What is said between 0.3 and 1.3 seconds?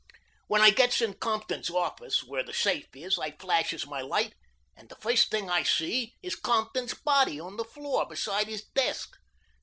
"When I gets in